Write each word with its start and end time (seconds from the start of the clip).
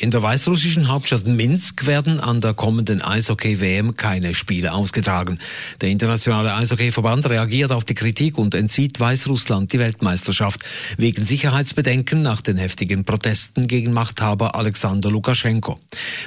In 0.00 0.12
der 0.12 0.22
weißrussischen 0.22 0.86
Hauptstadt 0.86 1.26
Minsk 1.26 1.84
werden 1.84 2.20
an 2.20 2.40
der 2.40 2.54
kommenden 2.54 3.02
Eishockey-WM 3.02 3.96
keine 3.96 4.32
Spiele 4.32 4.72
ausgetragen. 4.72 5.40
Der 5.80 5.88
internationale 5.88 6.54
Eishockey-Verband 6.54 7.28
reagiert 7.28 7.72
auf 7.72 7.82
die 7.84 7.94
Kritik 7.94 8.38
und 8.38 8.54
entzieht 8.54 9.00
Weißrussland 9.00 9.72
die 9.72 9.80
Weltmeisterschaft 9.80 10.64
wegen 10.98 11.24
Sicherheitsbedenken 11.24 12.22
nach 12.22 12.42
den 12.42 12.58
heftigen 12.58 13.04
Protesten 13.04 13.66
gegen 13.66 13.92
Machthaber 13.92 14.54
Alexander 14.54 15.10
Lukaschenko. 15.10 15.80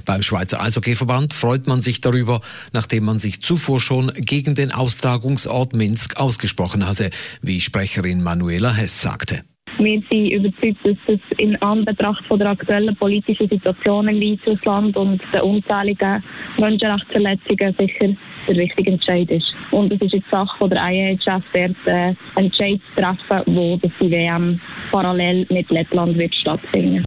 Beim 0.04 0.22
Schweizer 0.22 0.60
Eishockey-Verband 0.60 1.34
freut 1.34 1.66
man 1.68 1.82
sich 1.82 2.02
darüber, 2.02 2.42
nachdem 2.74 3.06
man 3.06 3.20
sich 3.20 3.42
zuvor 3.42 3.80
schon 3.80 4.12
gegen 4.16 4.54
den 4.54 4.74
Austragungsort 4.74 5.74
Minsk 5.74 6.18
ausgesprochen 6.18 6.86
hatte, 6.86 7.10
wie 7.42 7.62
Sprecherin 7.62 8.22
Manuela 8.22 8.74
Hess 8.74 9.02
sagte. 9.02 9.46
Wir 9.84 10.00
sind 10.12 10.30
überzeugt, 10.30 10.78
dass 10.84 10.98
es 11.08 11.20
in 11.40 11.60
Anbetracht 11.64 12.24
von 12.28 12.38
der 12.38 12.52
aktuellen 12.52 12.96
politischen 12.96 13.50
Situation 13.50 14.08
in 14.10 14.22
Weißrussland 14.22 14.96
und 14.96 15.20
der 15.34 15.44
unzähligen 15.44 16.24
Menschenrechtsverletzungen 16.60 17.76
sicher 17.80 18.16
der 18.48 18.56
richtige 18.58 18.92
Entscheid 18.92 19.32
ist. 19.32 19.52
Und 19.72 19.92
es 19.92 20.00
ist 20.02 20.14
jetzt 20.14 20.30
Sache 20.30 20.56
von 20.60 20.70
der 20.70 20.84
IHF, 20.84 21.44
dort 21.52 21.76
äh, 21.86 22.14
Entscheid 22.36 22.80
zu 22.94 23.02
treffen, 23.02 23.56
wo 23.56 23.78
die 23.78 24.12
WM 24.12 24.62
parallel 24.92 25.48
mit 25.50 25.68
Lettland 25.72 26.16
wird 26.16 26.36
stattfinden. 26.36 27.04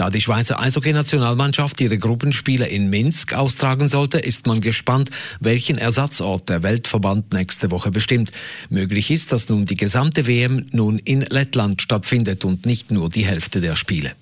Da 0.00 0.08
die 0.08 0.22
Schweizer 0.22 0.58
Eishockey-Nationalmannschaft 0.58 1.78
ihre 1.78 1.98
Gruppenspiele 1.98 2.66
in 2.66 2.88
Minsk 2.88 3.34
austragen 3.34 3.90
sollte, 3.90 4.18
ist 4.18 4.46
man 4.46 4.62
gespannt, 4.62 5.10
welchen 5.40 5.76
Ersatzort 5.76 6.48
der 6.48 6.62
Weltverband 6.62 7.34
nächste 7.34 7.70
Woche 7.70 7.90
bestimmt. 7.90 8.32
Möglich 8.70 9.10
ist, 9.10 9.30
dass 9.30 9.50
nun 9.50 9.66
die 9.66 9.76
gesamte 9.76 10.26
WM 10.26 10.64
nun 10.72 10.98
in 10.98 11.20
Lettland 11.20 11.82
stattfindet 11.82 12.46
und 12.46 12.64
nicht 12.64 12.90
nur 12.90 13.10
die 13.10 13.26
Hälfte 13.26 13.60
der 13.60 13.76
Spiele. 13.76 14.12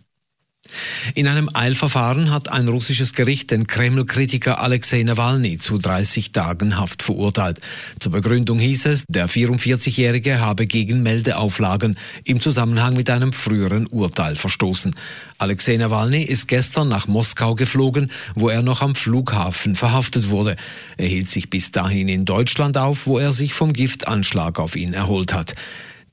In 1.14 1.26
einem 1.26 1.48
Eilverfahren 1.52 2.30
hat 2.30 2.50
ein 2.50 2.68
russisches 2.68 3.14
Gericht 3.14 3.50
den 3.50 3.66
Kreml-Kritiker 3.66 4.60
Alexei 4.60 5.02
Nawalny 5.02 5.58
zu 5.58 5.78
30 5.78 6.32
Tagen 6.32 6.78
Haft 6.78 7.02
verurteilt. 7.02 7.60
Zur 7.98 8.12
Begründung 8.12 8.58
hieß 8.58 8.86
es, 8.86 9.04
der 9.08 9.28
44-Jährige 9.28 10.40
habe 10.40 10.66
gegen 10.66 11.02
Meldeauflagen 11.02 11.98
im 12.24 12.40
Zusammenhang 12.40 12.94
mit 12.94 13.10
einem 13.10 13.32
früheren 13.32 13.86
Urteil 13.86 14.36
verstoßen. 14.36 14.94
Alexei 15.38 15.76
Nawalny 15.76 16.22
ist 16.22 16.48
gestern 16.48 16.88
nach 16.88 17.08
Moskau 17.08 17.54
geflogen, 17.54 18.10
wo 18.34 18.48
er 18.48 18.62
noch 18.62 18.82
am 18.82 18.94
Flughafen 18.94 19.74
verhaftet 19.74 20.30
wurde. 20.30 20.56
Er 20.96 21.06
hielt 21.06 21.30
sich 21.30 21.50
bis 21.50 21.72
dahin 21.72 22.08
in 22.08 22.24
Deutschland 22.24 22.76
auf, 22.76 23.06
wo 23.06 23.18
er 23.18 23.32
sich 23.32 23.54
vom 23.54 23.72
Giftanschlag 23.72 24.58
auf 24.58 24.76
ihn 24.76 24.94
erholt 24.94 25.32
hat. 25.32 25.54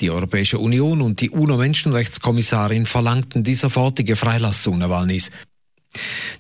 Die 0.02 0.12
Europäische 0.12 0.60
Union 0.60 1.02
und 1.02 1.22
die 1.22 1.30
UNO-Menschenrechtskommissarin 1.30 2.86
verlangten 2.86 3.44
die 3.44 3.56
sofortige 3.56 4.16
Freilassung 4.16 4.78
Nawalnys. 4.78 5.32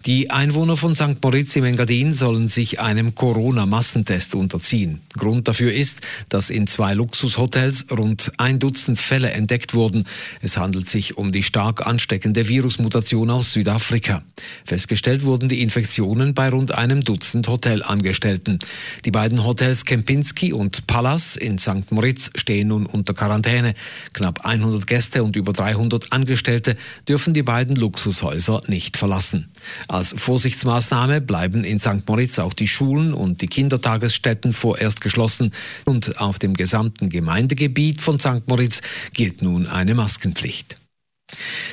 Die 0.05 0.29
Einwohner 0.29 0.77
von 0.77 0.93
St. 0.93 1.17
Moritz 1.23 1.55
im 1.55 1.63
Engadin 1.63 2.13
sollen 2.13 2.47
sich 2.47 2.79
einem 2.79 3.15
Corona-Massentest 3.15 4.35
unterziehen. 4.35 5.01
Grund 5.17 5.47
dafür 5.47 5.73
ist, 5.73 6.01
dass 6.29 6.51
in 6.51 6.67
zwei 6.67 6.93
Luxushotels 6.93 7.87
rund 7.89 8.31
ein 8.37 8.59
Dutzend 8.59 8.99
Fälle 8.99 9.31
entdeckt 9.31 9.73
wurden. 9.73 10.05
Es 10.43 10.57
handelt 10.57 10.87
sich 10.87 11.17
um 11.17 11.31
die 11.31 11.41
stark 11.41 11.87
ansteckende 11.87 12.47
Virusmutation 12.47 13.31
aus 13.31 13.53
Südafrika. 13.53 14.21
Festgestellt 14.65 15.23
wurden 15.23 15.49
die 15.49 15.63
Infektionen 15.63 16.35
bei 16.35 16.49
rund 16.49 16.71
einem 16.71 17.01
Dutzend 17.01 17.47
Hotelangestellten. 17.47 18.59
Die 19.05 19.11
beiden 19.11 19.43
Hotels 19.43 19.85
Kempinski 19.85 20.53
und 20.53 20.85
Palace 20.85 21.35
in 21.35 21.57
St. 21.57 21.91
Moritz 21.91 22.29
stehen 22.35 22.67
nun 22.67 22.85
unter 22.85 23.15
Quarantäne. 23.15 23.73
Knapp 24.13 24.45
100 24.45 24.85
Gäste 24.85 25.23
und 25.23 25.35
über 25.35 25.51
300 25.51 26.13
Angestellte 26.13 26.75
dürfen 27.07 27.33
die 27.33 27.41
beiden 27.41 27.75
Luxushäuser 27.75 28.61
nicht 28.67 28.97
verlassen. 28.97 29.49
Als 29.87 30.13
Vorsichtsmaßnahme 30.17 31.21
bleiben 31.21 31.63
in 31.63 31.79
St. 31.79 32.07
Moritz 32.07 32.39
auch 32.39 32.53
die 32.53 32.67
Schulen 32.67 33.13
und 33.13 33.41
die 33.41 33.47
Kindertagesstätten 33.47 34.53
vorerst 34.53 35.01
geschlossen 35.01 35.51
und 35.85 36.19
auf 36.19 36.39
dem 36.39 36.53
gesamten 36.53 37.09
Gemeindegebiet 37.09 38.01
von 38.01 38.19
St. 38.19 38.47
Moritz 38.47 38.81
gilt 39.13 39.41
nun 39.41 39.67
eine 39.67 39.95
Maskenpflicht. 39.95 40.77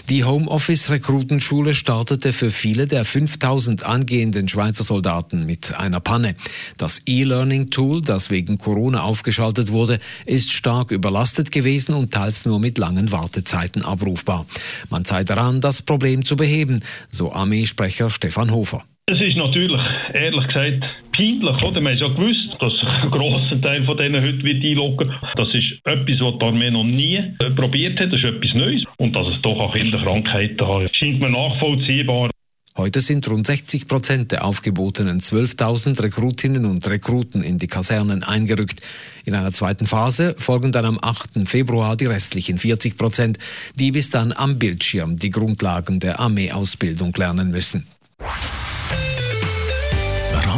Die 0.08 0.24
Homeoffice-Rekrutenschule 0.24 1.74
startete 1.74 2.32
für 2.32 2.50
viele 2.50 2.86
der 2.86 3.04
5000 3.04 3.84
angehenden 3.84 4.48
Schweizer 4.48 4.82
Soldaten 4.84 5.46
mit 5.46 5.74
einer 5.78 6.00
Panne. 6.00 6.34
Das 6.76 7.02
E-Learning-Tool, 7.06 8.02
das 8.02 8.28
wegen 8.28 8.58
Corona 8.58 9.02
aufgeschaltet 9.02 9.70
wurde, 9.70 10.00
ist 10.26 10.52
stark 10.52 10.90
überlastet 10.90 11.52
gewesen 11.52 11.94
und 11.94 12.12
teils 12.12 12.44
nur 12.44 12.58
mit 12.58 12.78
langen 12.78 13.12
Wartezeiten 13.12 13.84
abrufbar. 13.84 14.46
Man 14.90 15.04
sei 15.04 15.24
daran, 15.24 15.60
das 15.60 15.82
Problem 15.82 16.24
zu 16.24 16.36
beheben, 16.36 16.80
so 17.10 17.32
Armeesprecher 17.32 18.10
Stefan 18.10 18.50
Hofer. 18.50 18.84
Es 19.06 19.20
ist 19.20 19.36
natürlich, 19.36 19.80
ehrlich 20.14 20.46
gesagt, 20.46 20.84
peinlich. 21.16 21.62
Oder? 21.62 21.80
Wir 21.80 21.90
haben 21.90 21.98
ja 21.98 22.08
gewusst, 22.08 22.56
dass 22.60 22.72
ein 23.02 23.10
grosser 23.10 23.60
Teil 23.60 23.84
von 23.84 23.96
denen 23.96 24.22
heute 24.22 24.44
wird 24.44 24.64
einloggen 24.64 25.12
Das 25.36 25.48
ist 25.48 25.72
etwas, 25.84 26.20
was 26.20 26.38
die 26.38 26.44
Armee 26.44 26.70
noch 26.70 26.84
nie 26.84 27.16
äh, 27.16 27.50
probiert 27.50 27.98
hat. 27.98 28.12
Das 28.12 28.20
ist 28.20 28.24
etwas 28.24 28.54
Neues. 28.54 28.84
Und 28.98 29.12
dass 29.16 29.26
es 29.26 29.42
doch 29.42 29.58
auch 29.58 29.74
Kinderkrankheiten 29.74 30.66
hat, 30.66 30.94
scheint 30.94 31.18
mir 31.18 31.30
nachvollziehbar. 31.30 32.30
Heute 32.76 33.00
sind 33.00 33.28
rund 33.28 33.44
60 33.44 33.88
Prozent 33.88 34.30
der 34.30 34.44
aufgebotenen 34.44 35.18
12.000 35.18 36.00
Rekrutinnen 36.00 36.64
und 36.64 36.88
Rekruten 36.88 37.42
in 37.42 37.58
die 37.58 37.66
Kasernen 37.66 38.22
eingerückt. 38.22 38.82
In 39.24 39.34
einer 39.34 39.50
zweiten 39.50 39.86
Phase 39.86 40.36
folgen 40.38 40.70
dann 40.70 40.84
am 40.84 40.98
8. 41.02 41.46
Februar 41.48 41.96
die 41.96 42.06
restlichen 42.06 42.56
40 42.56 42.96
Prozent, 42.96 43.38
die 43.74 43.90
bis 43.90 44.10
dann 44.10 44.32
am 44.32 44.60
Bildschirm 44.60 45.16
die 45.16 45.30
Grundlagen 45.30 45.98
der 45.98 46.20
Armeeausbildung 46.20 47.12
lernen 47.14 47.50
müssen. 47.50 47.84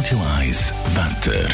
Radio 0.05 0.21
1 0.37 0.73
Wetter. 0.93 1.49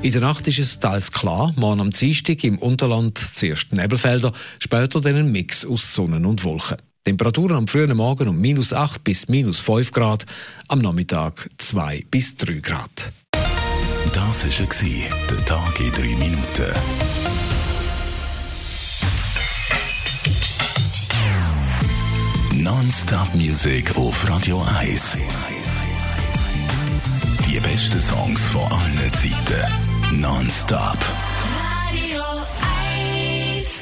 In 0.00 0.12
der 0.12 0.20
Nacht 0.22 0.48
ist 0.48 0.58
es 0.58 0.80
teils 0.80 1.12
klar, 1.12 1.52
morgen 1.56 1.78
am 1.78 1.90
Dienstag 1.90 2.42
im 2.42 2.56
Unterland 2.56 3.18
zuerst 3.18 3.70
Nebelfelder, 3.70 4.32
später 4.58 5.02
dann 5.02 5.16
ein 5.16 5.30
Mix 5.30 5.66
aus 5.66 5.92
Sonne 5.92 6.26
und 6.26 6.44
Wolken. 6.44 6.78
Temperaturen 7.04 7.54
am 7.54 7.66
frühen 7.66 7.94
Morgen 7.94 8.28
um 8.28 8.40
minus 8.40 8.72
8 8.72 9.04
bis 9.04 9.28
minus 9.28 9.60
5 9.60 9.92
Grad, 9.92 10.24
am 10.68 10.78
Nachmittag 10.78 11.50
2 11.58 12.06
bis 12.10 12.34
3 12.36 12.60
Grad. 12.60 13.12
Das 14.14 14.42
war 14.42 15.28
der 15.30 15.44
Tag 15.44 15.80
in 15.80 15.92
3 15.92 16.02
Minuten. 16.16 16.72
Non-Stop 22.54 23.34
Music 23.34 23.94
auf 23.98 24.26
Radio 24.30 24.64
1. 24.78 25.18
Die 27.58 27.68
besten 27.68 28.00
Songs 28.00 28.44
von 28.46 28.62
allen 28.62 29.12
Zeiten. 29.14 30.20
Non-stop. 30.20 30.98
Radio 31.90 32.22
1. 33.56 33.80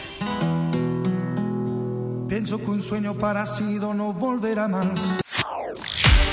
Pienso 2.27 2.57
que 2.59 2.71
un 2.71 2.81
sueño 2.81 3.13
parecido 3.15 3.93
no 3.93 4.15
volverá 4.15 4.67
más. 4.67 4.87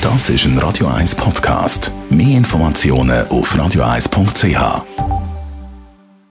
Das 0.01 0.29
ist 0.29 0.45
ein 0.45 0.57
Radio 0.57 0.87
1 0.87 1.15
Podcast. 1.15 1.91
Mehr 2.09 2.37
Informationen 2.37 3.27
auf 3.27 3.53
radio1.ch. 3.53 5.12